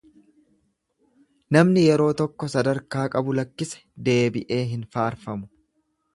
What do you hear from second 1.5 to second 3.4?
Namni yeroo tokko sadarkaa qabu